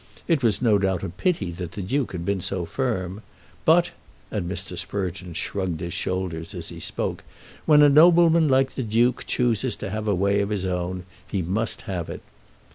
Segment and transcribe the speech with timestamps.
[0.27, 3.21] It was no doubt a pity that the Duke had been so firm.
[3.65, 3.91] "But,"
[4.31, 4.75] and Mr.
[4.75, 7.23] Sprugeon shrugged his shoulders as he spoke,
[7.67, 11.43] "when a nobleman like the Duke chooses to have a way of his own, he
[11.43, 12.23] must have it."